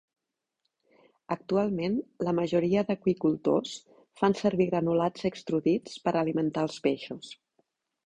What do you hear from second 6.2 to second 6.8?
alimentar